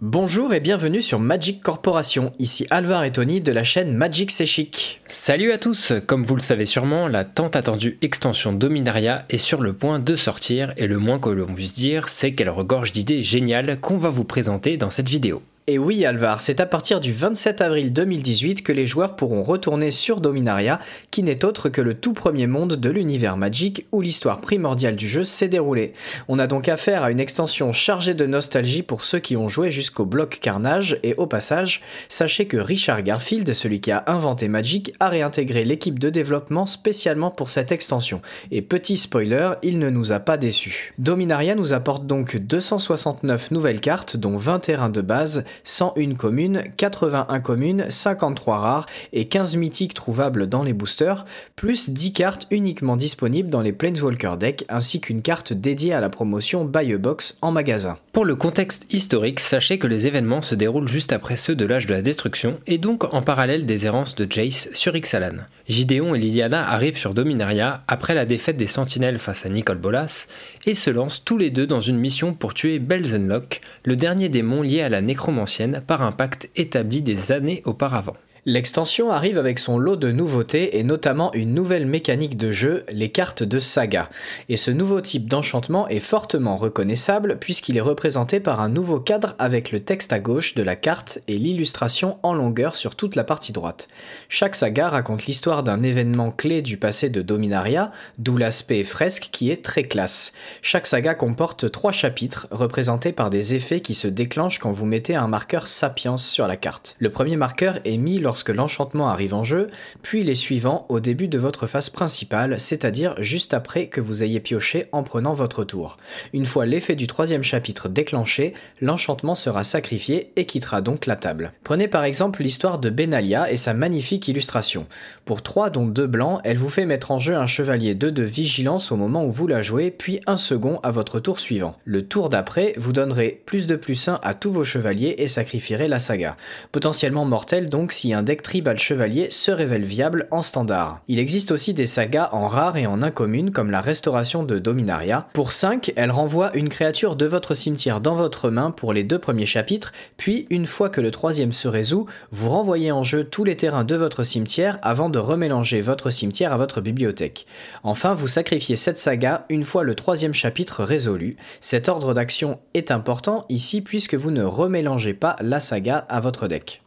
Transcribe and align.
Bonjour 0.00 0.54
et 0.54 0.60
bienvenue 0.60 1.02
sur 1.02 1.18
Magic 1.18 1.60
Corporation, 1.60 2.30
ici 2.38 2.68
Alvar 2.70 3.02
et 3.02 3.10
Tony 3.10 3.40
de 3.40 3.50
la 3.50 3.64
chaîne 3.64 3.92
Magic 3.92 4.30
C'est 4.30 4.46
Chic. 4.46 5.00
Salut 5.08 5.50
à 5.50 5.58
tous, 5.58 5.92
comme 6.06 6.22
vous 6.22 6.36
le 6.36 6.40
savez 6.40 6.66
sûrement, 6.66 7.08
la 7.08 7.24
tant 7.24 7.48
attendue 7.48 7.98
extension 8.00 8.52
Dominaria 8.52 9.24
est 9.28 9.38
sur 9.38 9.60
le 9.60 9.72
point 9.72 9.98
de 9.98 10.14
sortir 10.14 10.72
et 10.76 10.86
le 10.86 10.98
moins 10.98 11.18
que 11.18 11.30
l'on 11.30 11.52
puisse 11.52 11.74
dire 11.74 12.08
c'est 12.10 12.32
qu'elle 12.32 12.48
regorge 12.48 12.92
d'idées 12.92 13.24
géniales 13.24 13.80
qu'on 13.80 13.96
va 13.96 14.08
vous 14.08 14.22
présenter 14.22 14.76
dans 14.76 14.90
cette 14.90 15.08
vidéo. 15.08 15.42
Et 15.70 15.76
oui 15.76 16.06
Alvar, 16.06 16.40
c'est 16.40 16.60
à 16.60 16.66
partir 16.66 16.98
du 16.98 17.12
27 17.12 17.60
avril 17.60 17.92
2018 17.92 18.62
que 18.62 18.72
les 18.72 18.86
joueurs 18.86 19.16
pourront 19.16 19.42
retourner 19.42 19.90
sur 19.90 20.22
Dominaria, 20.22 20.78
qui 21.10 21.22
n'est 21.22 21.44
autre 21.44 21.68
que 21.68 21.82
le 21.82 21.92
tout 21.92 22.14
premier 22.14 22.46
monde 22.46 22.76
de 22.76 22.88
l'univers 22.88 23.36
Magic 23.36 23.84
où 23.92 24.00
l'histoire 24.00 24.40
primordiale 24.40 24.96
du 24.96 25.06
jeu 25.06 25.24
s'est 25.24 25.48
déroulée. 25.48 25.92
On 26.26 26.38
a 26.38 26.46
donc 26.46 26.70
affaire 26.70 27.04
à 27.04 27.10
une 27.10 27.20
extension 27.20 27.74
chargée 27.74 28.14
de 28.14 28.24
nostalgie 28.24 28.82
pour 28.82 29.04
ceux 29.04 29.18
qui 29.18 29.36
ont 29.36 29.50
joué 29.50 29.70
jusqu'au 29.70 30.06
bloc 30.06 30.38
Carnage, 30.40 30.98
et 31.02 31.12
au 31.16 31.26
passage, 31.26 31.82
sachez 32.08 32.46
que 32.46 32.56
Richard 32.56 33.02
Garfield, 33.02 33.52
celui 33.52 33.82
qui 33.82 33.90
a 33.90 34.04
inventé 34.06 34.48
Magic, 34.48 34.94
a 35.00 35.10
réintégré 35.10 35.66
l'équipe 35.66 35.98
de 35.98 36.08
développement 36.08 36.64
spécialement 36.64 37.30
pour 37.30 37.50
cette 37.50 37.72
extension. 37.72 38.22
Et 38.50 38.62
petit 38.62 38.96
spoiler, 38.96 39.50
il 39.62 39.78
ne 39.78 39.90
nous 39.90 40.12
a 40.12 40.18
pas 40.18 40.38
déçus. 40.38 40.94
Dominaria 40.96 41.54
nous 41.54 41.74
apporte 41.74 42.06
donc 42.06 42.38
269 42.38 43.50
nouvelles 43.50 43.82
cartes, 43.82 44.16
dont 44.16 44.38
20 44.38 44.60
terrains 44.60 44.88
de 44.88 45.02
base, 45.02 45.44
101 45.64 46.14
communes, 46.14 46.62
81 46.76 47.40
communes, 47.40 47.86
53 47.88 48.58
rares 48.58 48.86
et 49.12 49.28
15 49.28 49.56
mythiques 49.56 49.94
trouvables 49.94 50.48
dans 50.48 50.62
les 50.62 50.72
boosters, 50.72 51.24
plus 51.56 51.90
10 51.90 52.12
cartes 52.12 52.46
uniquement 52.50 52.96
disponibles 52.96 53.50
dans 53.50 53.62
les 53.62 53.72
Planeswalker 53.72 54.36
Deck 54.38 54.64
ainsi 54.68 55.00
qu'une 55.00 55.22
carte 55.22 55.52
dédiée 55.52 55.92
à 55.92 56.00
la 56.00 56.10
promotion 56.10 56.64
Buy 56.64 56.92
a 56.92 56.98
Box 56.98 57.38
en 57.42 57.52
magasin. 57.52 57.98
Pour 58.12 58.24
le 58.24 58.34
contexte 58.34 58.92
historique, 58.92 59.40
sachez 59.40 59.78
que 59.78 59.86
les 59.86 60.06
événements 60.06 60.42
se 60.42 60.54
déroulent 60.54 60.88
juste 60.88 61.12
après 61.12 61.36
ceux 61.36 61.54
de 61.54 61.64
l'âge 61.64 61.86
de 61.86 61.94
la 61.94 62.02
destruction 62.02 62.58
et 62.66 62.78
donc 62.78 63.12
en 63.14 63.22
parallèle 63.22 63.66
des 63.66 63.86
errances 63.86 64.14
de 64.14 64.26
Jace 64.30 64.68
sur 64.72 64.96
Ixalan. 64.96 65.44
Gideon 65.68 66.14
et 66.14 66.18
Liliana 66.18 66.66
arrivent 66.70 66.96
sur 66.96 67.12
Dominaria 67.12 67.82
après 67.88 68.14
la 68.14 68.24
défaite 68.24 68.56
des 68.56 68.66
Sentinelles 68.66 69.18
face 69.18 69.44
à 69.44 69.50
Nicole 69.50 69.76
Bolas 69.76 70.26
et 70.64 70.74
se 70.74 70.88
lancent 70.88 71.24
tous 71.24 71.36
les 71.36 71.50
deux 71.50 71.66
dans 71.66 71.82
une 71.82 71.98
mission 71.98 72.32
pour 72.32 72.54
tuer 72.54 72.78
Belzenlock, 72.78 73.60
le 73.84 73.96
dernier 73.96 74.30
démon 74.30 74.62
lié 74.62 74.80
à 74.80 74.88
la 74.88 75.02
nécromancienne 75.02 75.82
par 75.86 76.02
un 76.02 76.12
pacte 76.12 76.48
établi 76.56 77.02
des 77.02 77.32
années 77.32 77.62
auparavant. 77.66 78.16
L'extension 78.50 79.10
arrive 79.10 79.36
avec 79.36 79.58
son 79.58 79.76
lot 79.76 79.96
de 79.96 80.10
nouveautés 80.10 80.78
et 80.78 80.82
notamment 80.82 81.30
une 81.34 81.52
nouvelle 81.52 81.84
mécanique 81.84 82.38
de 82.38 82.50
jeu, 82.50 82.86
les 82.90 83.10
cartes 83.10 83.42
de 83.42 83.58
saga. 83.58 84.08
Et 84.48 84.56
ce 84.56 84.70
nouveau 84.70 85.02
type 85.02 85.28
d'enchantement 85.28 85.86
est 85.88 86.00
fortement 86.00 86.56
reconnaissable 86.56 87.36
puisqu'il 87.38 87.76
est 87.76 87.82
représenté 87.82 88.40
par 88.40 88.60
un 88.60 88.70
nouveau 88.70 89.00
cadre 89.00 89.34
avec 89.38 89.70
le 89.70 89.80
texte 89.80 90.14
à 90.14 90.18
gauche 90.18 90.54
de 90.54 90.62
la 90.62 90.76
carte 90.76 91.18
et 91.28 91.36
l'illustration 91.36 92.16
en 92.22 92.32
longueur 92.32 92.76
sur 92.76 92.96
toute 92.96 93.16
la 93.16 93.24
partie 93.24 93.52
droite. 93.52 93.86
Chaque 94.30 94.54
saga 94.54 94.88
raconte 94.88 95.26
l'histoire 95.26 95.62
d'un 95.62 95.82
événement 95.82 96.30
clé 96.30 96.62
du 96.62 96.78
passé 96.78 97.10
de 97.10 97.20
Dominaria, 97.20 97.92
d'où 98.16 98.38
l'aspect 98.38 98.82
fresque 98.82 99.28
qui 99.30 99.50
est 99.50 99.62
très 99.62 99.84
classe. 99.84 100.32
Chaque 100.62 100.86
saga 100.86 101.14
comporte 101.14 101.70
trois 101.70 101.92
chapitres 101.92 102.48
représentés 102.50 103.12
par 103.12 103.28
des 103.28 103.54
effets 103.54 103.80
qui 103.80 103.92
se 103.92 104.08
déclenchent 104.08 104.58
quand 104.58 104.72
vous 104.72 104.86
mettez 104.86 105.16
un 105.16 105.28
marqueur 105.28 105.66
Sapiens 105.66 106.16
sur 106.16 106.48
la 106.48 106.56
carte. 106.56 106.96
Le 106.98 107.10
premier 107.10 107.36
marqueur 107.36 107.78
est 107.84 107.98
mis 107.98 108.18
lorsque 108.18 108.37
lorsque 108.38 108.50
l'enchantement 108.50 109.08
arrive 109.08 109.34
en 109.34 109.42
jeu, 109.42 109.68
puis 110.00 110.22
les 110.22 110.36
suivants 110.36 110.86
au 110.90 111.00
début 111.00 111.26
de 111.26 111.38
votre 111.38 111.66
phase 111.66 111.90
principale, 111.90 112.60
c'est-à-dire 112.60 113.16
juste 113.18 113.52
après 113.52 113.88
que 113.88 114.00
vous 114.00 114.22
ayez 114.22 114.38
pioché 114.38 114.86
en 114.92 115.02
prenant 115.02 115.32
votre 115.32 115.64
tour. 115.64 115.96
Une 116.32 116.46
fois 116.46 116.64
l'effet 116.64 116.94
du 116.94 117.08
troisième 117.08 117.42
chapitre 117.42 117.88
déclenché, 117.88 118.52
l'enchantement 118.80 119.34
sera 119.34 119.64
sacrifié 119.64 120.30
et 120.36 120.44
quittera 120.44 120.82
donc 120.82 121.06
la 121.06 121.16
table. 121.16 121.52
Prenez 121.64 121.88
par 121.88 122.04
exemple 122.04 122.44
l'histoire 122.44 122.78
de 122.78 122.90
Benalia 122.90 123.50
et 123.50 123.56
sa 123.56 123.74
magnifique 123.74 124.28
illustration. 124.28 124.86
Pour 125.24 125.42
3 125.42 125.70
dont 125.70 125.88
2 125.88 126.06
blancs, 126.06 126.40
elle 126.44 126.58
vous 126.58 126.68
fait 126.68 126.86
mettre 126.86 127.10
en 127.10 127.18
jeu 127.18 127.34
un 127.34 127.46
chevalier 127.46 127.96
2 127.96 128.12
de 128.12 128.22
vigilance 128.22 128.92
au 128.92 128.96
moment 128.96 129.24
où 129.24 129.32
vous 129.32 129.48
la 129.48 129.62
jouez, 129.62 129.90
puis 129.90 130.20
un 130.28 130.36
second 130.36 130.78
à 130.84 130.92
votre 130.92 131.18
tour 131.18 131.40
suivant. 131.40 131.74
Le 131.84 132.06
tour 132.06 132.28
d'après, 132.28 132.74
vous 132.76 132.92
donnerez 132.92 133.42
plus 133.46 133.66
de 133.66 133.74
plus 133.74 134.06
1 134.06 134.20
à 134.22 134.34
tous 134.34 134.52
vos 134.52 134.62
chevaliers 134.62 135.16
et 135.18 135.26
sacrifierez 135.26 135.88
la 135.88 135.98
saga. 135.98 136.36
Potentiellement 136.70 137.24
mortel 137.24 137.68
donc 137.68 137.90
si 137.90 138.14
un 138.14 138.17
deck 138.22 138.42
tribal 138.42 138.78
chevalier 138.78 139.28
se 139.30 139.50
révèle 139.50 139.84
viable 139.84 140.28
en 140.30 140.42
standard. 140.42 141.00
Il 141.08 141.18
existe 141.18 141.50
aussi 141.50 141.74
des 141.74 141.86
sagas 141.86 142.28
en 142.32 142.48
rare 142.48 142.76
et 142.76 142.86
en 142.86 143.02
incommune 143.02 143.50
comme 143.50 143.70
la 143.70 143.80
restauration 143.80 144.42
de 144.42 144.58
Dominaria. 144.58 145.28
Pour 145.32 145.52
5, 145.52 145.92
elle 145.96 146.10
renvoie 146.10 146.56
une 146.56 146.68
créature 146.68 147.16
de 147.16 147.26
votre 147.26 147.54
cimetière 147.54 148.00
dans 148.00 148.14
votre 148.14 148.50
main 148.50 148.70
pour 148.70 148.92
les 148.92 149.04
deux 149.04 149.18
premiers 149.18 149.46
chapitres, 149.46 149.92
puis 150.16 150.46
une 150.50 150.66
fois 150.66 150.88
que 150.88 151.00
le 151.00 151.10
troisième 151.10 151.52
se 151.52 151.68
résout, 151.68 152.06
vous 152.30 152.50
renvoyez 152.50 152.92
en 152.92 153.02
jeu 153.02 153.24
tous 153.24 153.44
les 153.44 153.56
terrains 153.56 153.84
de 153.84 153.96
votre 153.96 154.22
cimetière 154.22 154.78
avant 154.82 155.10
de 155.10 155.18
remélanger 155.18 155.80
votre 155.80 156.10
cimetière 156.10 156.52
à 156.52 156.56
votre 156.56 156.80
bibliothèque. 156.80 157.46
Enfin, 157.82 158.14
vous 158.14 158.26
sacrifiez 158.26 158.76
cette 158.76 158.98
saga 158.98 159.46
une 159.48 159.62
fois 159.62 159.84
le 159.84 159.94
troisième 159.94 160.34
chapitre 160.34 160.84
résolu. 160.84 161.36
Cet 161.60 161.88
ordre 161.88 162.14
d'action 162.14 162.60
est 162.74 162.90
important 162.90 163.44
ici 163.48 163.82
puisque 163.82 164.14
vous 164.14 164.30
ne 164.30 164.42
remélangez 164.42 165.14
pas 165.14 165.36
la 165.40 165.60
saga 165.60 165.98
à 166.08 166.20
votre 166.20 166.48
deck. 166.48 166.82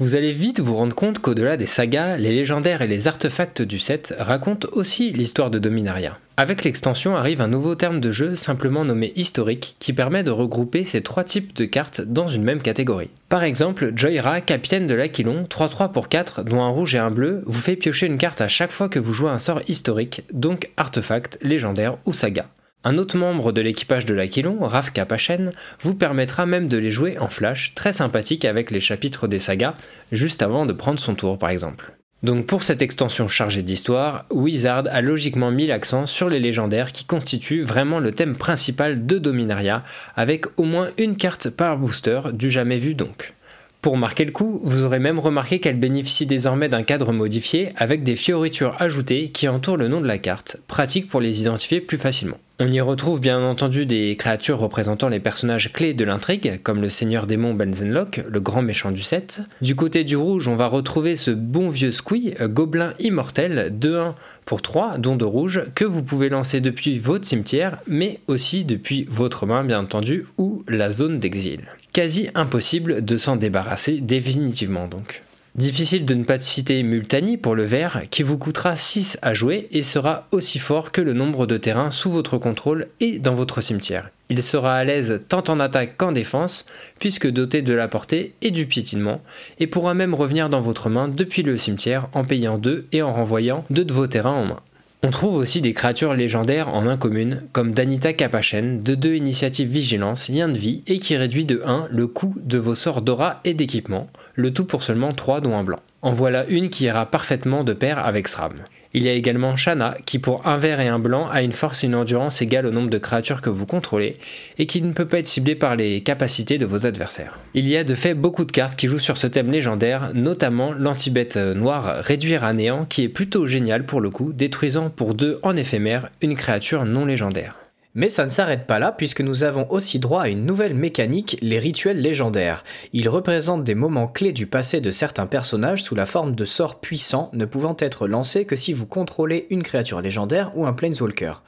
Vous 0.00 0.16
allez 0.16 0.32
vite 0.32 0.60
vous 0.60 0.76
rendre 0.76 0.94
compte 0.94 1.18
qu'au-delà 1.18 1.58
des 1.58 1.66
sagas, 1.66 2.16
les 2.16 2.32
légendaires 2.32 2.80
et 2.80 2.86
les 2.86 3.06
artefacts 3.06 3.60
du 3.60 3.78
set 3.78 4.14
racontent 4.18 4.66
aussi 4.72 5.12
l'histoire 5.12 5.50
de 5.50 5.58
Dominaria. 5.58 6.18
Avec 6.38 6.64
l'extension 6.64 7.16
arrive 7.16 7.42
un 7.42 7.48
nouveau 7.48 7.74
terme 7.74 8.00
de 8.00 8.10
jeu 8.10 8.34
simplement 8.34 8.86
nommé 8.86 9.12
historique 9.14 9.76
qui 9.78 9.92
permet 9.92 10.22
de 10.22 10.30
regrouper 10.30 10.86
ces 10.86 11.02
trois 11.02 11.22
types 11.22 11.54
de 11.54 11.66
cartes 11.66 12.00
dans 12.00 12.28
une 12.28 12.44
même 12.44 12.62
catégorie. 12.62 13.10
Par 13.28 13.44
exemple, 13.44 13.92
Joyra, 13.94 14.40
capitaine 14.40 14.86
de 14.86 14.94
l'Aquilon, 14.94 15.46
3-3 15.50 15.92
pour 15.92 16.08
4, 16.08 16.44
dont 16.44 16.62
un 16.62 16.70
rouge 16.70 16.94
et 16.94 16.98
un 16.98 17.10
bleu, 17.10 17.42
vous 17.44 17.60
fait 17.60 17.76
piocher 17.76 18.06
une 18.06 18.16
carte 18.16 18.40
à 18.40 18.48
chaque 18.48 18.72
fois 18.72 18.88
que 18.88 18.98
vous 18.98 19.12
jouez 19.12 19.30
un 19.30 19.38
sort 19.38 19.60
historique, 19.68 20.22
donc 20.32 20.70
artefact, 20.78 21.38
légendaire 21.42 21.98
ou 22.06 22.14
saga. 22.14 22.46
Un 22.82 22.96
autre 22.96 23.18
membre 23.18 23.52
de 23.52 23.60
l'équipage 23.60 24.06
de 24.06 24.14
l'Aquilon, 24.14 24.58
Raf 24.60 24.90
Capachen, 24.90 25.52
vous 25.82 25.94
permettra 25.94 26.46
même 26.46 26.66
de 26.66 26.78
les 26.78 26.90
jouer 26.90 27.18
en 27.18 27.28
flash, 27.28 27.74
très 27.74 27.92
sympathique 27.92 28.46
avec 28.46 28.70
les 28.70 28.80
chapitres 28.80 29.28
des 29.28 29.38
sagas, 29.38 29.74
juste 30.12 30.40
avant 30.40 30.64
de 30.64 30.72
prendre 30.72 30.98
son 30.98 31.14
tour 31.14 31.38
par 31.38 31.50
exemple. 31.50 31.92
Donc 32.22 32.46
pour 32.46 32.62
cette 32.62 32.80
extension 32.80 33.28
chargée 33.28 33.62
d'histoire, 33.62 34.24
Wizard 34.30 34.84
a 34.90 35.02
logiquement 35.02 35.50
mis 35.50 35.66
l'accent 35.66 36.06
sur 36.06 36.30
les 36.30 36.40
légendaires 36.40 36.92
qui 36.92 37.04
constituent 37.04 37.62
vraiment 37.62 37.98
le 37.98 38.12
thème 38.12 38.36
principal 38.36 39.04
de 39.04 39.18
Dominaria, 39.18 39.84
avec 40.16 40.46
au 40.58 40.64
moins 40.64 40.88
une 40.96 41.16
carte 41.16 41.50
par 41.50 41.76
booster, 41.76 42.20
du 42.32 42.50
jamais 42.50 42.78
vu 42.78 42.94
donc. 42.94 43.34
Pour 43.82 43.96
marquer 43.96 44.26
le 44.26 44.32
coup, 44.32 44.60
vous 44.62 44.82
aurez 44.82 44.98
même 44.98 45.18
remarqué 45.18 45.58
qu'elle 45.58 45.78
bénéficie 45.78 46.26
désormais 46.26 46.68
d'un 46.68 46.82
cadre 46.82 47.12
modifié 47.12 47.72
avec 47.76 48.02
des 48.02 48.14
fioritures 48.14 48.76
ajoutées 48.78 49.30
qui 49.30 49.48
entourent 49.48 49.78
le 49.78 49.88
nom 49.88 50.02
de 50.02 50.06
la 50.06 50.18
carte, 50.18 50.58
pratique 50.66 51.08
pour 51.08 51.22
les 51.22 51.40
identifier 51.40 51.80
plus 51.80 51.96
facilement. 51.96 52.36
On 52.62 52.70
y 52.70 52.82
retrouve 52.82 53.20
bien 53.20 53.40
entendu 53.40 53.86
des 53.86 54.16
créatures 54.16 54.58
représentant 54.58 55.08
les 55.08 55.18
personnages 55.18 55.72
clés 55.72 55.94
de 55.94 56.04
l'intrigue, 56.04 56.60
comme 56.62 56.82
le 56.82 56.90
seigneur 56.90 57.26
démon 57.26 57.54
Benzenlock, 57.54 58.22
le 58.28 58.40
grand 58.40 58.60
méchant 58.60 58.90
du 58.90 59.02
set. 59.02 59.40
Du 59.62 59.74
côté 59.74 60.04
du 60.04 60.14
rouge, 60.14 60.46
on 60.46 60.56
va 60.56 60.66
retrouver 60.66 61.16
ce 61.16 61.30
bon 61.30 61.70
vieux 61.70 61.90
Squee, 61.90 62.34
gobelin 62.38 62.92
immortel, 62.98 63.74
2-1 63.80 64.12
pour 64.44 64.60
3, 64.60 64.98
dont 64.98 65.16
de 65.16 65.24
rouge, 65.24 65.62
que 65.74 65.86
vous 65.86 66.02
pouvez 66.02 66.28
lancer 66.28 66.60
depuis 66.60 66.98
votre 66.98 67.24
cimetière, 67.24 67.80
mais 67.86 68.20
aussi 68.26 68.66
depuis 68.66 69.06
votre 69.08 69.46
main 69.46 69.64
bien 69.64 69.80
entendu, 69.80 70.26
ou 70.36 70.62
la 70.68 70.92
zone 70.92 71.18
d'exil. 71.18 71.62
Quasi 71.92 72.28
impossible 72.36 73.04
de 73.04 73.16
s'en 73.16 73.36
débarrasser 73.36 74.00
définitivement 74.00 74.86
donc. 74.86 75.22
Difficile 75.56 76.04
de 76.04 76.14
ne 76.14 76.22
pas 76.22 76.38
citer 76.38 76.80
Multani 76.84 77.36
pour 77.36 77.56
le 77.56 77.64
vert, 77.64 78.02
qui 78.10 78.22
vous 78.22 78.38
coûtera 78.38 78.76
6 78.76 79.18
à 79.20 79.34
jouer 79.34 79.66
et 79.72 79.82
sera 79.82 80.28
aussi 80.30 80.60
fort 80.60 80.92
que 80.92 81.00
le 81.00 81.12
nombre 81.12 81.46
de 81.46 81.56
terrains 81.56 81.90
sous 81.90 82.12
votre 82.12 82.38
contrôle 82.38 82.86
et 83.00 83.18
dans 83.18 83.34
votre 83.34 83.60
cimetière. 83.60 84.10
Il 84.28 84.40
sera 84.44 84.76
à 84.76 84.84
l'aise 84.84 85.22
tant 85.28 85.42
en 85.48 85.58
attaque 85.58 85.96
qu'en 85.96 86.12
défense, 86.12 86.66
puisque 87.00 87.28
doté 87.28 87.62
de 87.62 87.74
la 87.74 87.88
portée 87.88 88.34
et 88.42 88.52
du 88.52 88.66
piétinement, 88.66 89.20
et 89.58 89.66
pourra 89.66 89.92
même 89.92 90.14
revenir 90.14 90.48
dans 90.48 90.60
votre 90.60 90.88
main 90.88 91.08
depuis 91.08 91.42
le 91.42 91.58
cimetière 91.58 92.08
en 92.12 92.22
payant 92.22 92.56
2 92.56 92.86
et 92.92 93.02
en 93.02 93.12
renvoyant 93.12 93.64
2 93.70 93.84
de 93.84 93.92
vos 93.92 94.06
terrains 94.06 94.30
en 94.30 94.44
main. 94.44 94.60
On 95.02 95.10
trouve 95.10 95.36
aussi 95.36 95.62
des 95.62 95.72
créatures 95.72 96.12
légendaires 96.12 96.68
en 96.68 96.86
incommune, 96.86 97.44
comme 97.52 97.72
Danita 97.72 98.12
Capachen, 98.12 98.82
de 98.82 98.94
2 98.94 99.14
initiatives 99.14 99.70
vigilance, 99.70 100.28
lien 100.28 100.46
de 100.46 100.58
vie, 100.58 100.82
et 100.86 100.98
qui 100.98 101.16
réduit 101.16 101.46
de 101.46 101.62
1 101.64 101.88
le 101.90 102.06
coût 102.06 102.34
de 102.36 102.58
vos 102.58 102.74
sorts 102.74 103.00
d'aura 103.00 103.40
et 103.44 103.54
d'équipement, 103.54 104.08
le 104.34 104.52
tout 104.52 104.66
pour 104.66 104.82
seulement 104.82 105.14
3 105.14 105.40
dont 105.40 105.56
un 105.56 105.64
blanc. 105.64 105.80
En 106.02 106.12
voilà 106.12 106.44
une 106.48 106.68
qui 106.68 106.84
ira 106.84 107.06
parfaitement 107.06 107.64
de 107.64 107.72
pair 107.72 107.98
avec 107.98 108.28
Sram. 108.28 108.52
Il 108.92 109.04
y 109.04 109.08
a 109.08 109.12
également 109.12 109.54
Shana, 109.54 109.96
qui 110.04 110.18
pour 110.18 110.46
un 110.48 110.56
vert 110.56 110.80
et 110.80 110.88
un 110.88 110.98
blanc 110.98 111.28
a 111.28 111.42
une 111.42 111.52
force 111.52 111.84
et 111.84 111.86
une 111.86 111.94
endurance 111.94 112.42
égale 112.42 112.66
au 112.66 112.72
nombre 112.72 112.90
de 112.90 112.98
créatures 112.98 113.40
que 113.40 113.50
vous 113.50 113.66
contrôlez, 113.66 114.16
et 114.58 114.66
qui 114.66 114.82
ne 114.82 114.92
peut 114.92 115.06
pas 115.06 115.20
être 115.20 115.28
ciblée 115.28 115.54
par 115.54 115.76
les 115.76 116.00
capacités 116.02 116.58
de 116.58 116.66
vos 116.66 116.86
adversaires. 116.86 117.38
Il 117.54 117.68
y 117.68 117.76
a 117.76 117.84
de 117.84 117.94
fait 117.94 118.14
beaucoup 118.14 118.44
de 118.44 118.52
cartes 118.52 118.76
qui 118.76 118.88
jouent 118.88 118.98
sur 118.98 119.16
ce 119.16 119.28
thème 119.28 119.52
légendaire, 119.52 120.10
notamment 120.14 120.72
l'antibête 120.72 121.36
noire 121.36 122.02
Réduire 122.02 122.42
à 122.42 122.52
néant, 122.52 122.84
qui 122.84 123.04
est 123.04 123.08
plutôt 123.08 123.46
génial 123.46 123.86
pour 123.86 124.00
le 124.00 124.10
coup, 124.10 124.32
détruisant 124.32 124.90
pour 124.90 125.14
deux 125.14 125.38
en 125.42 125.56
éphémère 125.56 126.10
une 126.20 126.34
créature 126.34 126.84
non 126.84 127.04
légendaire. 127.04 127.59
Mais 127.96 128.08
ça 128.08 128.24
ne 128.24 128.30
s'arrête 128.30 128.68
pas 128.68 128.78
là 128.78 128.92
puisque 128.92 129.20
nous 129.20 129.42
avons 129.42 129.66
aussi 129.68 129.98
droit 129.98 130.22
à 130.22 130.28
une 130.28 130.46
nouvelle 130.46 130.74
mécanique, 130.74 131.36
les 131.42 131.58
rituels 131.58 132.00
légendaires. 132.00 132.62
Ils 132.92 133.08
représentent 133.08 133.64
des 133.64 133.74
moments 133.74 134.06
clés 134.06 134.32
du 134.32 134.46
passé 134.46 134.80
de 134.80 134.92
certains 134.92 135.26
personnages 135.26 135.82
sous 135.82 135.96
la 135.96 136.06
forme 136.06 136.36
de 136.36 136.44
sorts 136.44 136.80
puissants 136.80 137.30
ne 137.32 137.44
pouvant 137.44 137.74
être 137.80 138.06
lancés 138.06 138.44
que 138.44 138.54
si 138.54 138.72
vous 138.72 138.86
contrôlez 138.86 139.48
une 139.50 139.64
créature 139.64 140.00
légendaire 140.00 140.52
ou 140.54 140.66
un 140.66 140.72
planeswalker. 140.72 141.42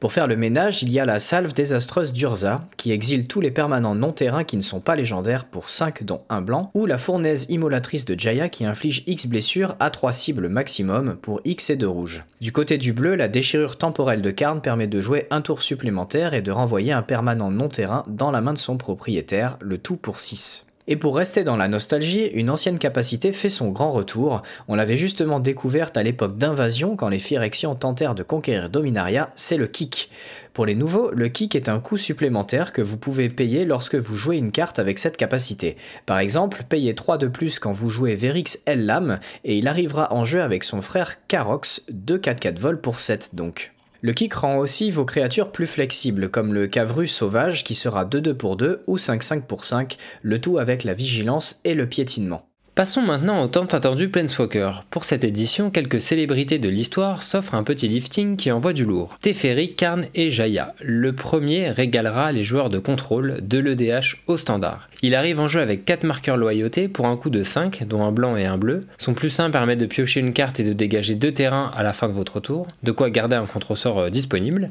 Pour 0.00 0.12
faire 0.12 0.26
le 0.26 0.34
ménage, 0.34 0.82
il 0.82 0.90
y 0.90 0.98
a 0.98 1.04
la 1.04 1.20
salve 1.20 1.54
désastreuse 1.54 2.12
d'Urza 2.12 2.66
qui 2.76 2.90
exile 2.90 3.28
tous 3.28 3.40
les 3.40 3.52
permanents 3.52 3.94
non 3.94 4.10
terrains 4.10 4.42
qui 4.42 4.56
ne 4.56 4.62
sont 4.62 4.80
pas 4.80 4.96
légendaires 4.96 5.44
pour 5.44 5.68
5 5.68 6.02
dont 6.02 6.22
1 6.28 6.40
blanc, 6.40 6.72
ou 6.74 6.86
la 6.86 6.98
fournaise 6.98 7.46
immolatrice 7.50 8.04
de 8.04 8.18
Jaya 8.18 8.48
qui 8.48 8.66
inflige 8.66 9.04
X 9.06 9.26
blessures 9.26 9.76
à 9.78 9.90
3 9.90 10.10
cibles 10.10 10.48
maximum 10.48 11.16
pour 11.22 11.40
X 11.44 11.70
et 11.70 11.76
2 11.76 11.88
rouges. 11.88 12.24
Du 12.40 12.50
côté 12.50 12.78
du 12.78 12.92
bleu, 12.92 13.14
la 13.14 13.28
déchirure 13.28 13.78
temporelle 13.78 14.22
de 14.22 14.32
Karn 14.32 14.60
permet 14.60 14.88
de 14.88 15.00
jouer 15.00 15.28
un 15.30 15.40
tour 15.40 15.62
supplémentaire 15.62 15.83
et 16.32 16.42
de 16.42 16.52
renvoyer 16.52 16.92
un 16.92 17.02
permanent 17.02 17.50
non-terrain 17.50 18.04
dans 18.06 18.30
la 18.30 18.40
main 18.40 18.52
de 18.52 18.58
son 18.58 18.76
propriétaire, 18.76 19.56
le 19.60 19.78
tout 19.78 19.96
pour 19.96 20.20
6. 20.20 20.66
Et 20.86 20.96
pour 20.96 21.16
rester 21.16 21.44
dans 21.44 21.56
la 21.56 21.68
nostalgie, 21.68 22.26
une 22.26 22.50
ancienne 22.50 22.78
capacité 22.78 23.32
fait 23.32 23.48
son 23.48 23.70
grand 23.70 23.90
retour. 23.90 24.42
On 24.68 24.74
l'avait 24.74 24.98
justement 24.98 25.40
découverte 25.40 25.96
à 25.96 26.02
l'époque 26.02 26.36
d'invasion 26.36 26.94
quand 26.94 27.08
les 27.08 27.18
Phyrexians 27.18 27.74
tentèrent 27.74 28.14
de 28.14 28.22
conquérir 28.22 28.68
Dominaria, 28.68 29.30
c'est 29.34 29.56
le 29.56 29.66
kick. 29.66 30.10
Pour 30.52 30.66
les 30.66 30.74
nouveaux, 30.74 31.10
le 31.10 31.28
kick 31.28 31.56
est 31.56 31.70
un 31.70 31.80
coût 31.80 31.96
supplémentaire 31.96 32.74
que 32.74 32.82
vous 32.82 32.98
pouvez 32.98 33.30
payer 33.30 33.64
lorsque 33.64 33.94
vous 33.94 34.14
jouez 34.14 34.36
une 34.36 34.52
carte 34.52 34.78
avec 34.78 34.98
cette 34.98 35.16
capacité. 35.16 35.76
Par 36.04 36.18
exemple, 36.18 36.64
payez 36.68 36.94
3 36.94 37.16
de 37.16 37.28
plus 37.28 37.58
quand 37.58 37.72
vous 37.72 37.88
jouez 37.88 38.14
Verix 38.14 38.58
Ellam 38.66 39.20
et 39.44 39.56
il 39.56 39.68
arrivera 39.68 40.12
en 40.12 40.24
jeu 40.24 40.42
avec 40.42 40.64
son 40.64 40.82
frère 40.82 41.26
Karox, 41.28 41.82
2 41.90 42.18
4-4 42.18 42.58
vol 42.58 42.80
pour 42.80 43.00
7 43.00 43.30
donc. 43.32 43.73
Le 44.04 44.12
kick 44.12 44.34
rend 44.34 44.58
aussi 44.58 44.90
vos 44.90 45.06
créatures 45.06 45.50
plus 45.50 45.66
flexibles, 45.66 46.28
comme 46.28 46.52
le 46.52 46.66
Cavru 46.66 47.06
sauvage 47.06 47.64
qui 47.64 47.74
sera 47.74 48.04
2-2 48.04 48.34
pour 48.34 48.58
2 48.58 48.84
ou 48.86 48.98
5-5 48.98 49.46
pour 49.46 49.64
5, 49.64 49.96
le 50.20 50.38
tout 50.38 50.58
avec 50.58 50.84
la 50.84 50.92
vigilance 50.92 51.62
et 51.64 51.72
le 51.72 51.88
piétinement. 51.88 52.46
Passons 52.74 53.02
maintenant 53.02 53.40
au 53.40 53.46
tant 53.46 53.66
attendu 53.66 54.08
Planeswalker. 54.08 54.82
Pour 54.90 55.04
cette 55.04 55.22
édition, 55.22 55.70
quelques 55.70 56.00
célébrités 56.00 56.58
de 56.58 56.68
l'histoire 56.68 57.22
s'offrent 57.22 57.54
un 57.54 57.62
petit 57.62 57.86
lifting 57.86 58.36
qui 58.36 58.50
envoie 58.50 58.72
du 58.72 58.82
lourd. 58.82 59.16
Teferi, 59.20 59.76
Karn 59.76 60.06
et 60.16 60.32
Jaya. 60.32 60.74
Le 60.80 61.12
premier 61.12 61.70
régalera 61.70 62.32
les 62.32 62.42
joueurs 62.42 62.70
de 62.70 62.80
contrôle 62.80 63.38
de 63.42 63.58
l'EDH 63.58 64.16
au 64.26 64.36
standard. 64.36 64.88
Il 65.02 65.14
arrive 65.14 65.38
en 65.38 65.46
jeu 65.46 65.60
avec 65.60 65.84
4 65.84 66.02
marqueurs 66.02 66.36
loyauté 66.36 66.88
pour 66.88 67.06
un 67.06 67.16
coup 67.16 67.30
de 67.30 67.44
5, 67.44 67.84
dont 67.86 68.02
un 68.02 68.10
blanc 68.10 68.36
et 68.36 68.46
un 68.46 68.58
bleu. 68.58 68.80
Son 68.98 69.14
plus 69.14 69.38
1 69.38 69.50
permet 69.50 69.76
de 69.76 69.86
piocher 69.86 70.18
une 70.18 70.32
carte 70.32 70.58
et 70.58 70.64
de 70.64 70.72
dégager 70.72 71.14
2 71.14 71.30
terrains 71.30 71.70
à 71.76 71.84
la 71.84 71.92
fin 71.92 72.08
de 72.08 72.12
votre 72.12 72.40
tour, 72.40 72.66
de 72.82 72.90
quoi 72.90 73.08
garder 73.08 73.36
un 73.36 73.46
contre-sort 73.46 73.98
euh, 74.00 74.10
disponible. 74.10 74.70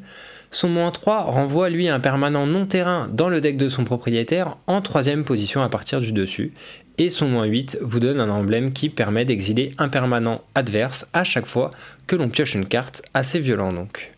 Son 0.51 0.69
moins 0.69 0.91
3 0.91 1.21
renvoie 1.21 1.69
lui 1.69 1.87
un 1.87 1.99
permanent 1.99 2.45
non 2.45 2.65
terrain 2.65 3.09
dans 3.11 3.29
le 3.29 3.41
deck 3.41 3.57
de 3.57 3.69
son 3.69 3.85
propriétaire 3.85 4.57
en 4.67 4.81
troisième 4.81 5.23
position 5.23 5.63
à 5.63 5.69
partir 5.69 6.01
du 6.01 6.11
dessus, 6.11 6.53
et 6.97 7.09
son 7.09 7.27
moins 7.27 7.45
8 7.45 7.79
vous 7.81 7.99
donne 7.99 8.19
un 8.19 8.29
emblème 8.29 8.73
qui 8.73 8.89
permet 8.89 9.25
d'exiler 9.25 9.71
un 9.77 9.89
permanent 9.89 10.43
adverse 10.55 11.07
à 11.13 11.23
chaque 11.23 11.45
fois 11.45 11.71
que 12.07 12.15
l'on 12.15 12.29
pioche 12.29 12.55
une 12.55 12.65
carte, 12.65 13.01
assez 13.13 13.39
violent 13.39 13.73
donc. 13.73 14.12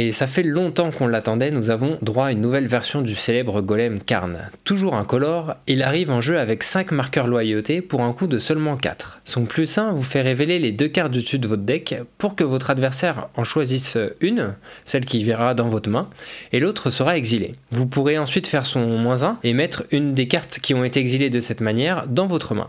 Et 0.00 0.12
ça 0.12 0.28
fait 0.28 0.44
longtemps 0.44 0.92
qu'on 0.92 1.08
l'attendait, 1.08 1.50
nous 1.50 1.70
avons 1.70 1.98
droit 2.02 2.26
à 2.26 2.30
une 2.30 2.40
nouvelle 2.40 2.68
version 2.68 3.02
du 3.02 3.16
célèbre 3.16 3.62
golem 3.62 3.98
Karn. 3.98 4.48
Toujours 4.62 4.94
incolore, 4.94 5.56
il 5.66 5.82
arrive 5.82 6.12
en 6.12 6.20
jeu 6.20 6.38
avec 6.38 6.62
5 6.62 6.92
marqueurs 6.92 7.26
loyauté 7.26 7.82
pour 7.82 8.02
un 8.02 8.12
coût 8.12 8.28
de 8.28 8.38
seulement 8.38 8.76
4. 8.76 9.22
Son 9.24 9.44
plus 9.44 9.76
1 9.76 9.90
vous 9.90 10.04
fait 10.04 10.22
révéler 10.22 10.60
les 10.60 10.70
deux 10.70 10.86
cartes 10.86 11.10
du 11.10 11.22
dessus 11.22 11.40
de 11.40 11.48
votre 11.48 11.64
deck 11.64 11.96
pour 12.16 12.36
que 12.36 12.44
votre 12.44 12.70
adversaire 12.70 13.28
en 13.34 13.42
choisisse 13.42 13.98
une, 14.20 14.54
celle 14.84 15.04
qui 15.04 15.24
verra 15.24 15.54
dans 15.54 15.66
votre 15.66 15.90
main, 15.90 16.08
et 16.52 16.60
l'autre 16.60 16.92
sera 16.92 17.16
exilée. 17.16 17.56
Vous 17.72 17.88
pourrez 17.88 18.18
ensuite 18.18 18.46
faire 18.46 18.66
son 18.66 18.86
moins 18.86 19.24
1 19.24 19.40
et 19.42 19.52
mettre 19.52 19.82
une 19.90 20.14
des 20.14 20.28
cartes 20.28 20.60
qui 20.62 20.74
ont 20.74 20.84
été 20.84 21.00
exilées 21.00 21.28
de 21.28 21.40
cette 21.40 21.60
manière 21.60 22.06
dans 22.06 22.28
votre 22.28 22.54
main. 22.54 22.68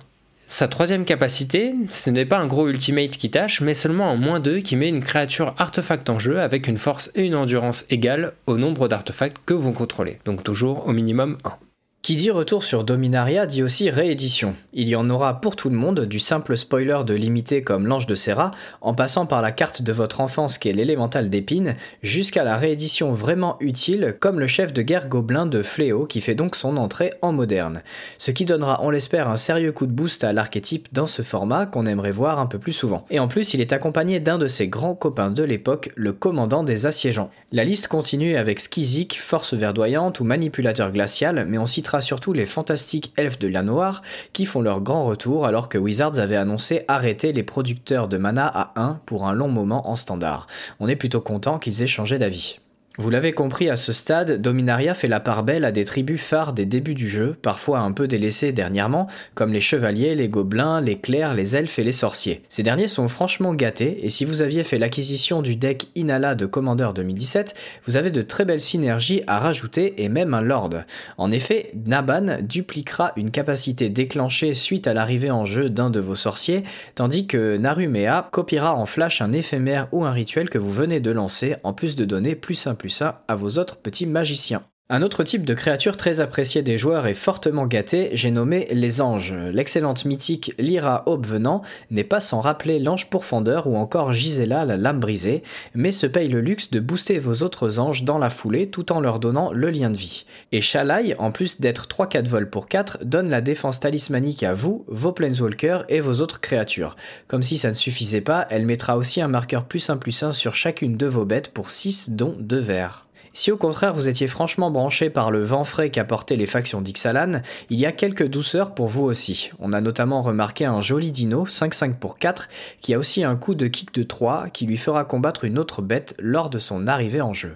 Sa 0.52 0.68
troisième 0.68 1.06
capacité, 1.06 1.76
ce 1.90 2.10
n'est 2.10 2.26
pas 2.26 2.40
un 2.40 2.48
gros 2.48 2.68
ultimate 2.68 3.12
qui 3.12 3.30
tâche, 3.30 3.62
mais 3.62 3.76
seulement 3.76 4.10
un 4.10 4.16
moins 4.16 4.40
2 4.40 4.62
qui 4.62 4.76
met 4.76 4.90
une 4.90 5.00
créature 5.00 5.54
artefact 5.58 6.10
en 6.10 6.18
jeu 6.18 6.42
avec 6.42 6.68
une 6.68 6.80
force 6.80 7.12
et 7.14 7.24
une 7.24 7.36
endurance 7.36 7.86
égales 7.92 8.34
au 8.48 8.58
nombre 8.58 8.88
d'artefacts 8.88 9.38
que 9.46 9.54
vous 9.54 9.74
contrôlez, 9.74 10.18
donc 10.26 10.44
toujours 10.44 10.88
au 10.88 10.92
minimum 10.92 11.38
1. 11.46 11.69
Qui 12.02 12.16
dit 12.16 12.32
retour 12.32 12.64
sur 12.64 12.86
Dominaria 12.86 13.46
dit 13.46 13.62
aussi 13.62 13.90
réédition. 13.90 14.56
Il 14.74 14.88
y 14.88 14.96
en 14.96 15.10
aura 15.10 15.42
pour 15.42 15.58
tout 15.58 15.70
le 15.70 15.76
monde, 15.76 16.06
du 16.06 16.18
simple 16.18 16.58
spoiler 16.58 17.00
de 17.06 17.14
limité 17.14 17.62
comme 17.62 17.86
l'ange 17.86 18.08
de 18.08 18.16
Serra, 18.16 18.52
en 18.80 18.94
passant 18.94 19.26
par 19.26 19.42
la 19.42 19.52
carte 19.52 19.82
de 19.82 19.92
votre 19.92 20.22
enfance 20.22 20.58
qui 20.58 20.70
est 20.70 20.74
l'élémental 20.74 21.30
d'épine, 21.30 21.76
jusqu'à 22.02 22.46
la 22.46 22.56
réédition 22.56 23.12
vraiment 23.14 23.58
utile 23.60 24.16
comme 24.20 24.40
le 24.40 24.48
chef 24.48 24.72
de 24.72 24.82
guerre 24.82 25.10
gobelin 25.10 25.46
de 25.46 25.62
Fléau 25.62 26.06
qui 26.06 26.22
fait 26.22 26.36
donc 26.36 26.56
son 26.56 26.78
entrée 26.78 27.14
en 27.22 27.34
moderne. 27.34 27.84
Ce 28.18 28.32
qui 28.32 28.46
donnera, 28.46 28.80
on 28.82 28.90
l'espère, 28.90 29.28
un 29.28 29.38
sérieux 29.38 29.74
coup 29.74 29.86
de 29.86 29.92
boost 29.92 30.24
à 30.24 30.32
l'archétype 30.32 30.88
dans 30.94 31.08
ce 31.08 31.22
format 31.22 31.66
qu'on 31.66 31.86
aimerait 31.86 32.12
voir 32.12 32.40
un 32.40 32.48
peu 32.48 32.60
plus 32.60 32.74
souvent. 32.74 33.06
Et 33.12 33.20
en 33.20 33.28
plus, 33.28 33.54
il 33.54 33.62
est 33.62 33.74
accompagné 33.74 34.22
d'un 34.22 34.38
de 34.38 34.48
ses 34.48 34.70
grands 34.70 34.96
copains 34.96 35.32
de 35.32 35.44
l'époque, 35.44 35.92
le 35.96 36.14
commandant 36.14 36.64
des 36.64 36.86
assiégeants. 36.86 37.30
La 37.52 37.66
liste 37.66 37.88
continue 37.88 38.38
avec 38.38 38.62
Skizik, 38.62 39.20
force 39.20 39.54
verdoyante 39.54 40.22
ou 40.22 40.24
manipulateur 40.24 40.92
glacial, 40.92 41.46
mais 41.48 41.58
on 41.58 41.68
surtout 42.00 42.32
les 42.34 42.46
fantastiques 42.46 43.12
elfes 43.18 43.40
de 43.40 43.48
la 43.48 43.64
Noire 43.64 44.02
qui 44.34 44.46
font 44.46 44.62
leur 44.62 44.82
grand 44.82 45.06
retour 45.06 45.46
alors 45.46 45.68
que 45.68 45.78
Wizards 45.78 46.20
avait 46.20 46.36
annoncé 46.36 46.86
arrêter 46.88 47.34
les 47.34 47.44
producteurs 47.44 48.08
de 48.08 48.18
mana 48.18 48.48
à 48.48 48.74
1 48.76 49.02
pour 49.06 49.28
un 49.28 49.34
long 49.34 49.50
moment 49.50 49.90
en 49.90 49.96
standard. 49.96 50.48
On 50.80 50.88
est 50.88 50.96
plutôt 50.96 51.22
content 51.22 51.60
qu'ils 51.60 51.82
aient 51.82 51.88
changé 51.88 52.20
d'avis. 52.20 52.60
Vous 53.00 53.10
l'avez 53.10 53.32
compris 53.32 53.70
à 53.70 53.78
ce 53.78 53.94
stade, 53.94 54.42
Dominaria 54.42 54.94
fait 54.94 55.08
la 55.08 55.22
part 55.22 55.44
belle 55.44 55.64
à 55.64 55.72
des 55.72 55.86
tribus 55.86 56.20
phares 56.20 56.52
des 56.52 56.66
débuts 56.66 56.96
du 56.96 57.08
jeu, 57.08 57.34
parfois 57.42 57.80
un 57.80 57.94
peu 57.94 58.10
délaissées 58.10 58.52
dernièrement, 58.52 59.08
comme 59.36 59.54
les 59.54 59.62
chevaliers, 59.62 60.16
les 60.16 60.28
gobelins, 60.28 60.82
les 60.82 61.00
clercs, 61.00 61.34
les 61.34 61.56
elfes 61.56 61.80
et 61.80 61.86
les 61.86 61.94
sorciers. 61.94 62.42
Ces 62.50 62.62
derniers 62.62 62.90
sont 62.90 63.08
franchement 63.08 63.54
gâtés, 63.54 64.06
et 64.06 64.10
si 64.10 64.26
vous 64.26 64.42
aviez 64.42 64.66
fait 64.66 64.78
l'acquisition 64.78 65.42
du 65.42 65.56
deck 65.56 65.88
Inala 65.96 66.36
de 66.36 66.46
Commander 66.46 66.90
2017, 66.94 67.54
vous 67.86 67.96
avez 67.96 68.12
de 68.12 68.22
très 68.22 68.44
belles 68.44 68.60
synergies 68.60 69.24
à 69.28 69.40
rajouter 69.40 70.04
et 70.04 70.10
même 70.10 70.34
un 70.34 70.42
lord. 70.42 70.72
En 71.18 71.32
effet, 71.32 71.72
Naban 71.86 72.40
dupliquera 72.42 73.14
une 73.16 73.32
capacité 73.32 73.88
déclenchée 73.88 74.54
suite 74.54 74.88
à 74.88 74.94
l'arrivée 74.94 75.32
en 75.32 75.46
jeu 75.46 75.70
d'un 75.70 75.90
de 75.90 76.02
vos 76.02 76.16
sorciers, 76.16 76.66
tandis 76.96 77.28
que 77.28 77.56
Narumea 77.56 78.28
copiera 78.30 78.76
en 78.76 78.86
flash 78.86 79.22
un 79.22 79.32
éphémère 79.32 79.88
ou 79.94 80.04
un 80.04 80.12
rituel 80.12 80.50
que 80.50 80.58
vous 80.58 80.74
venez 80.74 81.00
de 81.00 81.12
lancer, 81.12 81.56
en 81.64 81.72
plus 81.72 81.96
de 81.96 82.04
donner 82.04 82.36
plus 82.36 82.56
simple 82.56 82.89
ça 82.90 83.24
à 83.28 83.36
vos 83.36 83.58
autres 83.58 83.78
petits 83.78 84.06
magiciens. 84.06 84.64
Un 84.92 85.04
autre 85.04 85.24
type 85.24 85.46
de 85.46 85.54
créature 85.54 85.98
très 85.98 86.20
appréciée 86.20 86.64
des 86.64 86.80
joueurs 86.80 87.06
et 87.06 87.14
fortement 87.14 87.68
gâtée, 87.68 88.10
j'ai 88.14 88.32
nommé 88.32 88.68
les 88.72 89.02
anges. 89.02 89.36
L'excellente 89.54 90.04
mythique 90.04 90.56
Lyra 90.58 91.04
Aube 91.06 91.28
venant 91.28 91.62
n'est 91.92 92.04
pas 92.04 92.20
sans 92.20 92.42
rappeler 92.42 92.80
l'ange 92.80 93.08
pourfendeur 93.12 93.68
ou 93.68 93.78
encore 93.78 94.14
Gisela 94.14 94.66
la 94.66 94.78
lame 94.78 95.00
brisée, 95.00 95.44
mais 95.76 95.92
se 95.92 96.08
paye 96.08 96.28
le 96.28 96.42
luxe 96.42 96.72
de 96.72 96.80
booster 96.80 97.20
vos 97.20 97.44
autres 97.44 97.78
anges 97.78 98.04
dans 98.04 98.18
la 98.18 98.32
foulée 98.32 98.72
tout 98.72 98.92
en 98.92 99.00
leur 99.00 99.20
donnant 99.20 99.52
le 99.52 99.70
lien 99.70 99.92
de 99.92 99.96
vie. 99.96 100.26
Et 100.52 100.60
Shalai, 100.60 101.16
en 101.20 101.32
plus 101.32 101.62
d'être 101.62 101.88
3-4 101.88 102.26
vols 102.26 102.50
pour 102.50 102.68
4, 102.68 103.06
donne 103.06 103.30
la 103.30 103.42
défense 103.42 103.80
talismanique 103.80 104.42
à 104.42 104.56
vous, 104.56 104.86
vos 104.88 105.12
planeswalkers 105.12 105.86
et 105.90 106.00
vos 106.00 106.20
autres 106.22 106.42
créatures. 106.42 106.96
Comme 107.28 107.44
si 107.44 107.60
ça 107.60 107.70
ne 107.70 107.76
suffisait 107.76 108.22
pas, 108.22 108.48
elle 108.50 108.66
mettra 108.66 108.98
aussi 108.98 109.22
un 109.22 109.28
marqueur 109.28 109.66
plus 109.66 109.88
1 109.88 109.98
plus 109.98 110.24
1 110.24 110.32
sur 110.32 110.56
chacune 110.56 110.98
de 110.98 111.06
vos 111.06 111.26
bêtes 111.26 111.52
pour 111.52 111.70
6 111.70 112.10
dont 112.10 112.36
2 112.40 112.58
verts. 112.58 113.06
Si 113.34 113.52
au 113.52 113.58
contraire 113.58 113.94
vous 113.94 114.10
étiez 114.10 114.28
franchement 114.28 114.72
branché 114.72 115.10
par 115.10 115.32
le 115.32 115.44
vent 115.44 115.64
frais 115.64 115.90
qu'apportaient 115.90 116.36
les 116.36 116.46
factions 116.46 116.82
d'Ixalan, 116.82 117.42
il 117.70 117.80
y 117.80 117.86
a 117.86 117.92
quelques 117.92 118.28
douceurs 118.28 118.74
pour 118.74 118.88
vous 118.88 119.04
aussi. 119.04 119.52
On 119.60 119.74
a 119.74 119.82
notamment 119.82 120.22
remarqué 120.22 120.66
un 120.66 120.82
joli 120.82 121.12
dino, 121.12 121.46
5-5 121.46 121.96
pour 121.96 122.18
4, 122.18 122.50
qui 122.82 122.94
a 122.94 123.00
aussi 123.00 123.24
un 123.24 123.36
coup 123.36 123.56
de 123.56 123.68
kick 123.68 123.94
de 123.94 124.04
3 124.04 124.48
qui 124.50 124.66
lui 124.66 124.78
fera 124.78 125.06
combattre 125.06 125.46
une 125.46 125.60
autre 125.60 125.82
bête 125.82 126.16
lors 126.20 126.50
de 126.50 126.60
son 126.60 126.88
arrivée 126.88 127.22
en 127.22 127.34
jeu. 127.34 127.56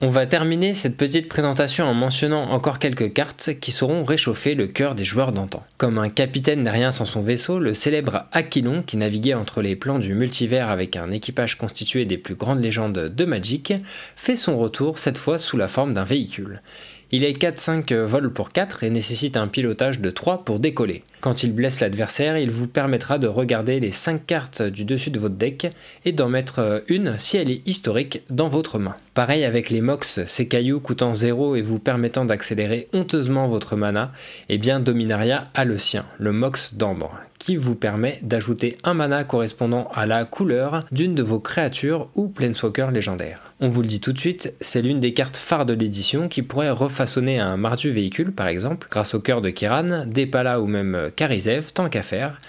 On 0.00 0.10
va 0.10 0.26
terminer 0.26 0.74
cette 0.74 0.96
petite 0.96 1.26
présentation 1.26 1.84
en 1.84 1.92
mentionnant 1.92 2.52
encore 2.52 2.78
quelques 2.78 3.12
cartes 3.12 3.50
qui 3.60 3.72
sauront 3.72 4.04
réchauffer 4.04 4.54
le 4.54 4.68
cœur 4.68 4.94
des 4.94 5.04
joueurs 5.04 5.32
d'antan. 5.32 5.64
Comme 5.76 5.98
un 5.98 6.08
capitaine 6.08 6.62
n'est 6.62 6.70
rien 6.70 6.92
sans 6.92 7.04
son 7.04 7.20
vaisseau, 7.20 7.58
le 7.58 7.74
célèbre 7.74 8.26
Aquilon, 8.30 8.84
qui 8.84 8.96
naviguait 8.96 9.34
entre 9.34 9.60
les 9.60 9.74
plans 9.74 9.98
du 9.98 10.14
multivers 10.14 10.70
avec 10.70 10.94
un 10.94 11.10
équipage 11.10 11.58
constitué 11.58 12.04
des 12.04 12.16
plus 12.16 12.36
grandes 12.36 12.62
légendes 12.62 13.12
de 13.12 13.24
Magic, 13.24 13.72
fait 14.14 14.36
son 14.36 14.56
retour 14.56 15.00
cette 15.00 15.18
fois 15.18 15.36
sous 15.36 15.56
la 15.56 15.66
forme 15.66 15.94
d'un 15.94 16.04
véhicule. 16.04 16.62
Il 17.10 17.24
est 17.24 17.40
4-5 17.40 17.94
vols 17.94 18.30
pour 18.30 18.52
4 18.52 18.84
et 18.84 18.90
nécessite 18.90 19.38
un 19.38 19.48
pilotage 19.48 20.00
de 20.00 20.10
3 20.10 20.44
pour 20.44 20.58
décoller. 20.58 21.04
Quand 21.22 21.42
il 21.42 21.54
blesse 21.54 21.80
l'adversaire, 21.80 22.36
il 22.36 22.50
vous 22.50 22.66
permettra 22.66 23.18
de 23.18 23.26
regarder 23.26 23.80
les 23.80 23.92
5 23.92 24.26
cartes 24.26 24.60
du 24.60 24.84
dessus 24.84 25.10
de 25.10 25.18
votre 25.18 25.34
deck 25.34 25.68
et 26.04 26.12
d'en 26.12 26.28
mettre 26.28 26.58
euh, 26.58 26.80
une, 26.88 27.18
si 27.18 27.38
elle 27.38 27.50
est 27.50 27.66
historique, 27.66 28.20
dans 28.28 28.48
votre 28.48 28.78
main. 28.78 28.94
Pareil 29.14 29.44
avec 29.44 29.70
les 29.70 29.80
Mox, 29.80 30.20
ces 30.26 30.48
cailloux 30.48 30.80
coûtant 30.80 31.14
0 31.14 31.56
et 31.56 31.62
vous 31.62 31.78
permettant 31.78 32.26
d'accélérer 32.26 32.88
honteusement 32.92 33.48
votre 33.48 33.74
mana, 33.74 34.12
eh 34.50 34.58
bien 34.58 34.78
Dominaria 34.78 35.44
a 35.54 35.64
le 35.64 35.78
sien, 35.78 36.04
le 36.18 36.32
Mox 36.32 36.74
d'ambre, 36.74 37.14
qui 37.38 37.56
vous 37.56 37.74
permet 37.74 38.18
d'ajouter 38.22 38.76
un 38.84 38.94
mana 38.94 39.24
correspondant 39.24 39.88
à 39.94 40.06
la 40.06 40.24
couleur 40.24 40.84
d'une 40.92 41.14
de 41.14 41.22
vos 41.22 41.40
créatures 41.40 42.08
ou 42.14 42.28
Planeswalker 42.28 42.88
légendaires. 42.92 43.52
On 43.60 43.68
vous 43.68 43.82
le 43.82 43.88
dit 43.88 44.00
tout 44.00 44.12
de 44.12 44.18
suite, 44.18 44.54
c'est 44.60 44.82
l'une 44.82 45.00
des 45.00 45.14
cartes 45.14 45.36
phares 45.36 45.66
de 45.66 45.74
l'édition 45.74 46.28
qui 46.28 46.42
pourrait 46.42 46.70
refaçonner 46.70 47.38
un 47.38 47.56
Mardu 47.56 47.90
véhicule 47.90 48.32
par 48.32 48.48
exemple, 48.48 48.88
grâce 48.90 49.14
au 49.14 49.20
cœur 49.20 49.40
de 49.40 49.50
Kiran, 49.50 50.04
Depala 50.06 50.60
ou 50.60 50.66
même 50.66 51.10
Karizev, 51.16 51.72
tant 51.72 51.88
qu'à 51.88 52.02
faire, 52.02 52.40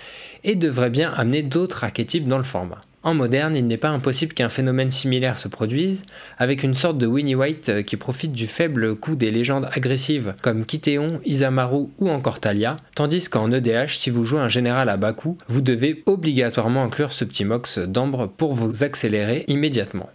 et 0.43 0.55
devrait 0.55 0.89
bien 0.89 1.12
amener 1.12 1.43
d'autres 1.43 1.84
archétypes 1.84 2.27
dans 2.27 2.38
le 2.38 2.43
format. 2.43 2.81
En 3.01 3.13
moderne, 3.13 3.56
il 3.56 3.65
n'est 3.65 3.77
pas 3.77 3.89
impossible 3.89 4.34
qu'un 4.34 4.50
phénomène 4.50 4.91
similaire 4.91 5.39
se 5.39 5.48
produise, 5.48 6.03
avec 6.38 6.63
une 6.63 6.74
sorte 6.74 6.98
de 6.98 7.08
Winnie 7.08 7.36
White 7.36 7.70
euh, 7.70 7.82
qui 7.82 7.96
profite 7.96 8.34
du 8.34 8.46
faible 8.46 8.96
coût 8.96 9.15
des 9.15 9.32
légendes 9.32 9.70
agressives 9.72 10.36
comme 10.41 10.65
Kitéon, 10.65 11.22
Isamaru 11.25 11.88
ou 11.98 12.10
encore 12.10 12.41
Talia, 12.41 12.75
tandis 12.96 13.29
qu'en 13.29 13.53
EDH, 13.53 13.94
si 13.94 14.10
vous 14.10 14.25
jouez 14.25 14.41
un 14.41 14.50
général 14.50 14.89
à 14.89 14.98
bas 14.98 15.13
coût, 15.13 15.38
vous 15.48 15.62
devez 15.62 16.03
obligatoirement 16.08 16.84
inclure 16.84 17.13
ce 17.13 17.24
petit 17.24 17.46
mox 17.46 17.79
d'ambre 17.79 18.27
pour 18.27 18.53
vous 18.53 18.84
accélérer 18.84 19.46
immédiatement. 19.48 20.10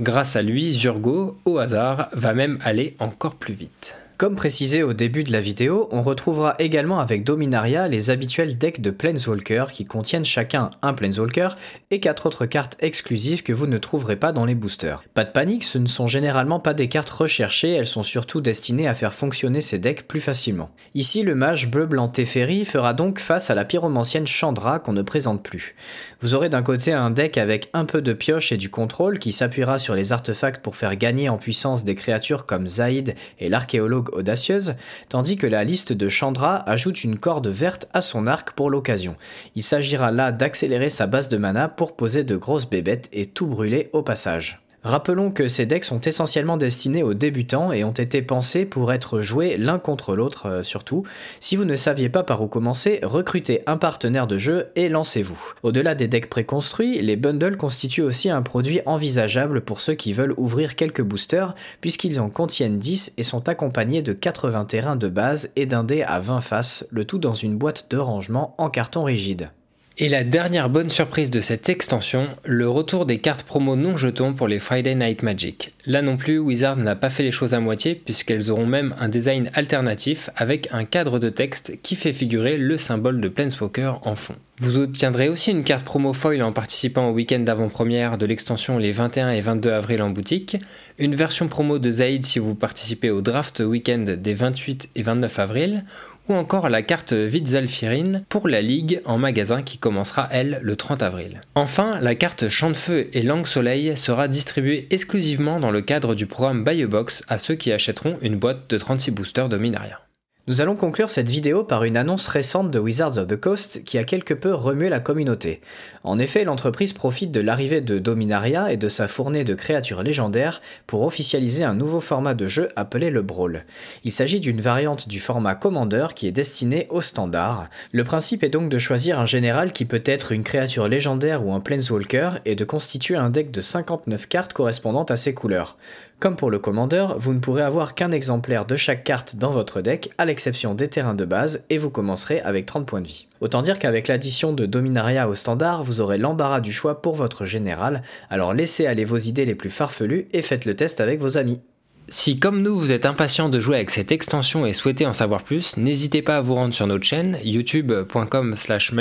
Grâce 0.00 0.34
à 0.34 0.42
lui, 0.42 0.72
Zurgo, 0.72 1.38
au 1.44 1.58
hasard, 1.58 2.08
va 2.12 2.32
même 2.32 2.58
aller 2.62 2.96
encore 2.98 3.34
plus 3.34 3.54
vite. 3.54 3.96
Comme 4.22 4.36
précisé 4.36 4.84
au 4.84 4.92
début 4.92 5.24
de 5.24 5.32
la 5.32 5.40
vidéo, 5.40 5.88
on 5.90 6.04
retrouvera 6.04 6.54
également 6.60 7.00
avec 7.00 7.24
Dominaria 7.24 7.88
les 7.88 8.10
habituels 8.10 8.56
decks 8.56 8.80
de 8.80 8.92
Planeswalker 8.92 9.64
qui 9.72 9.84
contiennent 9.84 10.24
chacun 10.24 10.70
un 10.80 10.94
Planeswalker 10.94 11.56
et 11.90 11.98
quatre 11.98 12.26
autres 12.26 12.46
cartes 12.46 12.76
exclusives 12.78 13.42
que 13.42 13.52
vous 13.52 13.66
ne 13.66 13.78
trouverez 13.78 14.14
pas 14.14 14.30
dans 14.30 14.44
les 14.44 14.54
boosters. 14.54 15.02
Pas 15.14 15.24
de 15.24 15.32
panique, 15.32 15.64
ce 15.64 15.78
ne 15.78 15.88
sont 15.88 16.06
généralement 16.06 16.60
pas 16.60 16.72
des 16.72 16.88
cartes 16.88 17.10
recherchées, 17.10 17.72
elles 17.72 17.84
sont 17.84 18.04
surtout 18.04 18.40
destinées 18.40 18.86
à 18.86 18.94
faire 18.94 19.12
fonctionner 19.12 19.60
ces 19.60 19.80
decks 19.80 20.06
plus 20.06 20.20
facilement. 20.20 20.70
Ici, 20.94 21.24
le 21.24 21.34
mage 21.34 21.68
bleu-blanc 21.68 22.06
Teferi 22.06 22.64
fera 22.64 22.94
donc 22.94 23.18
face 23.18 23.50
à 23.50 23.56
la 23.56 23.64
pyromancienne 23.64 24.28
Chandra 24.28 24.78
qu'on 24.78 24.92
ne 24.92 25.02
présente 25.02 25.42
plus. 25.42 25.74
Vous 26.20 26.36
aurez 26.36 26.48
d'un 26.48 26.62
côté 26.62 26.92
un 26.92 27.10
deck 27.10 27.38
avec 27.38 27.70
un 27.72 27.86
peu 27.86 28.00
de 28.00 28.12
pioche 28.12 28.52
et 28.52 28.56
du 28.56 28.70
contrôle 28.70 29.18
qui 29.18 29.32
s'appuiera 29.32 29.80
sur 29.80 29.96
les 29.96 30.12
artefacts 30.12 30.62
pour 30.62 30.76
faire 30.76 30.94
gagner 30.94 31.28
en 31.28 31.38
puissance 31.38 31.82
des 31.82 31.96
créatures 31.96 32.46
comme 32.46 32.68
Zaid 32.68 33.16
et 33.40 33.48
l'archéologue 33.48 34.11
audacieuse, 34.12 34.74
tandis 35.08 35.36
que 35.36 35.46
la 35.46 35.64
liste 35.64 35.92
de 35.92 36.08
Chandra 36.08 36.68
ajoute 36.68 37.04
une 37.04 37.18
corde 37.18 37.48
verte 37.48 37.88
à 37.92 38.00
son 38.00 38.26
arc 38.26 38.52
pour 38.52 38.70
l'occasion. 38.70 39.16
Il 39.54 39.62
s'agira 39.62 40.10
là 40.10 40.32
d'accélérer 40.32 40.90
sa 40.90 41.06
base 41.06 41.28
de 41.28 41.36
mana 41.36 41.68
pour 41.68 41.96
poser 41.96 42.24
de 42.24 42.36
grosses 42.36 42.68
bébêtes 42.68 43.08
et 43.12 43.26
tout 43.26 43.46
brûler 43.46 43.90
au 43.92 44.02
passage. 44.02 44.62
Rappelons 44.84 45.30
que 45.30 45.46
ces 45.46 45.64
decks 45.64 45.84
sont 45.84 46.00
essentiellement 46.00 46.56
destinés 46.56 47.04
aux 47.04 47.14
débutants 47.14 47.70
et 47.70 47.84
ont 47.84 47.92
été 47.92 48.20
pensés 48.20 48.64
pour 48.64 48.92
être 48.92 49.20
joués 49.20 49.56
l'un 49.56 49.78
contre 49.78 50.16
l'autre 50.16 50.46
euh, 50.46 50.62
surtout. 50.64 51.04
Si 51.38 51.54
vous 51.54 51.64
ne 51.64 51.76
saviez 51.76 52.08
pas 52.08 52.24
par 52.24 52.42
où 52.42 52.48
commencer, 52.48 52.98
recrutez 53.04 53.62
un 53.66 53.76
partenaire 53.76 54.26
de 54.26 54.38
jeu 54.38 54.66
et 54.74 54.88
lancez-vous. 54.88 55.52
Au-delà 55.62 55.94
des 55.94 56.08
decks 56.08 56.28
préconstruits, 56.28 57.00
les 57.00 57.14
bundles 57.14 57.56
constituent 57.56 58.02
aussi 58.02 58.28
un 58.28 58.42
produit 58.42 58.80
envisageable 58.84 59.60
pour 59.60 59.80
ceux 59.80 59.94
qui 59.94 60.12
veulent 60.12 60.34
ouvrir 60.36 60.74
quelques 60.74 61.02
boosters 61.02 61.54
puisqu'ils 61.80 62.18
en 62.18 62.28
contiennent 62.28 62.80
10 62.80 63.14
et 63.18 63.22
sont 63.22 63.48
accompagnés 63.48 64.02
de 64.02 64.12
80 64.12 64.64
terrains 64.64 64.96
de 64.96 65.08
base 65.08 65.50
et 65.54 65.66
d'un 65.66 65.84
dé 65.84 66.02
à 66.02 66.18
20 66.18 66.40
faces, 66.40 66.88
le 66.90 67.04
tout 67.04 67.18
dans 67.18 67.34
une 67.34 67.56
boîte 67.56 67.86
de 67.90 67.98
rangement 67.98 68.56
en 68.58 68.68
carton 68.68 69.04
rigide. 69.04 69.50
Et 69.98 70.08
la 70.08 70.24
dernière 70.24 70.70
bonne 70.70 70.88
surprise 70.88 71.28
de 71.28 71.42
cette 71.42 71.68
extension, 71.68 72.28
le 72.46 72.66
retour 72.66 73.04
des 73.04 73.18
cartes 73.18 73.42
promo 73.42 73.76
non 73.76 73.98
jetons 73.98 74.32
pour 74.32 74.48
les 74.48 74.58
Friday 74.58 74.94
Night 74.94 75.22
Magic. 75.22 75.74
Là 75.84 76.00
non 76.00 76.16
plus, 76.16 76.38
Wizard 76.38 76.78
n'a 76.78 76.96
pas 76.96 77.10
fait 77.10 77.22
les 77.22 77.30
choses 77.30 77.52
à 77.52 77.60
moitié 77.60 77.94
puisqu'elles 77.94 78.50
auront 78.50 78.64
même 78.64 78.94
un 78.98 79.10
design 79.10 79.50
alternatif 79.52 80.30
avec 80.34 80.68
un 80.72 80.84
cadre 80.84 81.18
de 81.18 81.28
texte 81.28 81.78
qui 81.82 81.94
fait 81.94 82.14
figurer 82.14 82.56
le 82.56 82.78
symbole 82.78 83.20
de 83.20 83.28
Planeswalker 83.28 83.94
en 84.04 84.16
fond. 84.16 84.36
Vous 84.58 84.78
obtiendrez 84.78 85.28
aussi 85.28 85.50
une 85.50 85.64
carte 85.64 85.84
promo 85.84 86.12
foil 86.12 86.42
en 86.42 86.52
participant 86.52 87.08
au 87.08 87.12
week-end 87.12 87.40
d'avant-première 87.40 88.16
de 88.16 88.26
l'extension 88.26 88.78
les 88.78 88.92
21 88.92 89.30
et 89.30 89.40
22 89.40 89.72
avril 89.72 90.02
en 90.02 90.10
boutique, 90.10 90.56
une 90.98 91.16
version 91.16 91.48
promo 91.48 91.78
de 91.78 91.90
Zaid 91.90 92.24
si 92.24 92.38
vous 92.38 92.54
participez 92.54 93.10
au 93.10 93.22
draft 93.22 93.60
week-end 93.60 94.04
des 94.16 94.34
28 94.34 94.90
et 94.94 95.02
29 95.02 95.38
avril, 95.38 95.84
ou 96.28 96.34
encore 96.34 96.68
la 96.68 96.82
carte 96.82 97.12
Vitzalfirin 97.12 98.22
pour 98.28 98.48
la 98.48 98.60
Ligue 98.60 99.00
en 99.04 99.18
magasin 99.18 99.62
qui 99.62 99.78
commencera 99.78 100.28
elle 100.30 100.60
le 100.62 100.76
30 100.76 101.02
avril. 101.02 101.40
Enfin, 101.54 101.98
la 102.00 102.14
carte 102.14 102.48
Champ 102.48 102.70
de 102.70 102.74
Feu 102.74 103.08
et 103.12 103.22
Langue 103.22 103.46
Soleil 103.46 103.96
sera 103.96 104.28
distribuée 104.28 104.86
exclusivement 104.90 105.60
dans 105.60 105.70
le 105.70 105.80
cadre 105.80 106.14
du 106.14 106.26
programme 106.26 106.64
Buy 106.64 106.84
Box 106.86 107.24
à 107.28 107.38
ceux 107.38 107.54
qui 107.54 107.72
achèteront 107.72 108.18
une 108.22 108.36
boîte 108.36 108.68
de 108.68 108.78
36 108.78 109.10
boosters 109.10 109.48
Dominaria. 109.48 110.01
Nous 110.48 110.60
allons 110.60 110.74
conclure 110.74 111.08
cette 111.08 111.30
vidéo 111.30 111.62
par 111.62 111.84
une 111.84 111.96
annonce 111.96 112.26
récente 112.26 112.72
de 112.72 112.80
Wizards 112.80 113.16
of 113.16 113.28
the 113.28 113.36
Coast 113.36 113.84
qui 113.84 113.96
a 113.96 114.02
quelque 114.02 114.34
peu 114.34 114.52
remué 114.52 114.88
la 114.88 114.98
communauté. 114.98 115.60
En 116.02 116.18
effet, 116.18 116.42
l'entreprise 116.42 116.92
profite 116.92 117.30
de 117.30 117.40
l'arrivée 117.40 117.80
de 117.80 118.00
Dominaria 118.00 118.72
et 118.72 118.76
de 118.76 118.88
sa 118.88 119.06
fournée 119.06 119.44
de 119.44 119.54
créatures 119.54 120.02
légendaires 120.02 120.60
pour 120.88 121.02
officialiser 121.02 121.62
un 121.62 121.74
nouveau 121.74 122.00
format 122.00 122.34
de 122.34 122.48
jeu 122.48 122.70
appelé 122.74 123.08
le 123.08 123.22
Brawl. 123.22 123.64
Il 124.02 124.10
s'agit 124.10 124.40
d'une 124.40 124.60
variante 124.60 125.06
du 125.06 125.20
format 125.20 125.54
Commander 125.54 126.08
qui 126.16 126.26
est 126.26 126.32
destiné 126.32 126.88
au 126.90 127.00
standard. 127.00 127.68
Le 127.92 128.02
principe 128.02 128.42
est 128.42 128.48
donc 128.48 128.68
de 128.68 128.80
choisir 128.80 129.20
un 129.20 129.26
général 129.26 129.70
qui 129.70 129.84
peut 129.84 130.02
être 130.04 130.32
une 130.32 130.42
créature 130.42 130.88
légendaire 130.88 131.46
ou 131.46 131.52
un 131.52 131.60
Planeswalker 131.60 132.40
et 132.46 132.56
de 132.56 132.64
constituer 132.64 133.14
un 133.14 133.30
deck 133.30 133.52
de 133.52 133.60
59 133.60 134.26
cartes 134.26 134.54
correspondantes 134.54 135.12
à 135.12 135.16
ses 135.16 135.34
couleurs. 135.34 135.76
Comme 136.22 136.36
pour 136.36 136.52
le 136.52 136.60
Commander, 136.60 137.08
vous 137.16 137.34
ne 137.34 137.40
pourrez 137.40 137.64
avoir 137.64 137.96
qu'un 137.96 138.12
exemplaire 138.12 138.64
de 138.64 138.76
chaque 138.76 139.02
carte 139.02 139.34
dans 139.34 139.50
votre 139.50 139.80
deck, 139.80 140.12
à 140.18 140.24
l'exception 140.24 140.76
des 140.76 140.86
terrains 140.86 141.16
de 141.16 141.24
base, 141.24 141.64
et 141.68 141.78
vous 141.78 141.90
commencerez 141.90 142.40
avec 142.42 142.64
30 142.64 142.86
points 142.86 143.00
de 143.00 143.08
vie. 143.08 143.26
Autant 143.40 143.60
dire 143.60 143.80
qu'avec 143.80 144.06
l'addition 144.06 144.52
de 144.52 144.64
Dominaria 144.64 145.28
au 145.28 145.34
standard, 145.34 145.82
vous 145.82 146.00
aurez 146.00 146.18
l'embarras 146.18 146.60
du 146.60 146.72
choix 146.72 147.02
pour 147.02 147.16
votre 147.16 147.44
général, 147.44 148.02
alors 148.30 148.54
laissez 148.54 148.86
aller 148.86 149.04
vos 149.04 149.16
idées 149.16 149.44
les 149.44 149.56
plus 149.56 149.68
farfelues 149.68 150.28
et 150.32 150.42
faites 150.42 150.64
le 150.64 150.76
test 150.76 151.00
avec 151.00 151.18
vos 151.18 151.38
amis. 151.38 151.60
Si 152.06 152.38
comme 152.38 152.62
nous 152.62 152.78
vous 152.78 152.92
êtes 152.92 153.04
impatient 153.04 153.48
de 153.48 153.58
jouer 153.58 153.74
avec 153.74 153.90
cette 153.90 154.12
extension 154.12 154.64
et 154.64 154.74
souhaitez 154.74 155.06
en 155.06 155.14
savoir 155.14 155.42
plus, 155.42 155.76
n'hésitez 155.76 156.22
pas 156.22 156.36
à 156.36 156.40
vous 156.40 156.54
rendre 156.54 156.72
sur 156.72 156.86
notre 156.86 157.04
chaîne 157.04 157.36
youtube.com 157.42 158.54
slash 158.54 158.92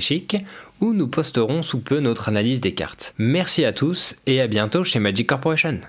chic 0.00 0.38
où 0.80 0.94
nous 0.94 1.08
posterons 1.08 1.62
sous 1.62 1.80
peu 1.80 2.00
notre 2.00 2.30
analyse 2.30 2.62
des 2.62 2.72
cartes. 2.72 3.12
Merci 3.18 3.66
à 3.66 3.74
tous 3.74 4.16
et 4.26 4.40
à 4.40 4.46
bientôt 4.46 4.82
chez 4.82 4.98
Magic 4.98 5.26
Corporation. 5.26 5.80